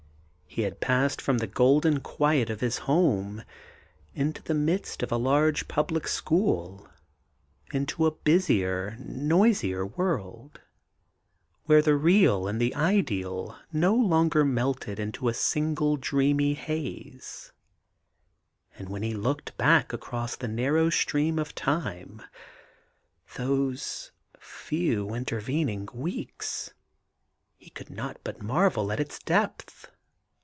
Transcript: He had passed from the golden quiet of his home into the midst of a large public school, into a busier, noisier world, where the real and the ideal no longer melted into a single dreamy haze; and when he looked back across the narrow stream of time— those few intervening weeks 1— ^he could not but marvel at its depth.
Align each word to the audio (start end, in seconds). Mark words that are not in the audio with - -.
He 0.53 0.63
had 0.63 0.81
passed 0.81 1.21
from 1.21 1.37
the 1.37 1.47
golden 1.47 2.01
quiet 2.01 2.49
of 2.49 2.59
his 2.59 2.79
home 2.79 3.45
into 4.13 4.43
the 4.43 4.53
midst 4.53 5.01
of 5.01 5.09
a 5.09 5.15
large 5.15 5.69
public 5.69 6.09
school, 6.09 6.89
into 7.71 8.05
a 8.05 8.11
busier, 8.11 8.97
noisier 8.99 9.85
world, 9.85 10.59
where 11.67 11.81
the 11.81 11.95
real 11.95 12.49
and 12.49 12.59
the 12.59 12.75
ideal 12.75 13.57
no 13.71 13.95
longer 13.95 14.43
melted 14.43 14.99
into 14.99 15.29
a 15.29 15.33
single 15.33 15.95
dreamy 15.95 16.53
haze; 16.55 17.53
and 18.77 18.89
when 18.89 19.03
he 19.03 19.13
looked 19.13 19.55
back 19.57 19.93
across 19.93 20.35
the 20.35 20.49
narrow 20.49 20.89
stream 20.89 21.39
of 21.39 21.55
time— 21.55 22.21
those 23.37 24.11
few 24.37 25.13
intervening 25.13 25.87
weeks 25.93 26.73
1— 27.61 27.67
^he 27.69 27.73
could 27.73 27.89
not 27.89 28.19
but 28.25 28.41
marvel 28.43 28.91
at 28.91 28.99
its 28.99 29.17
depth. 29.17 29.87